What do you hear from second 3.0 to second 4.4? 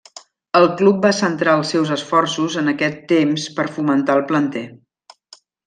temps per fomentar el